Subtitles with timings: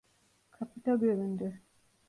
[0.51, 1.61] Kapıda göründü...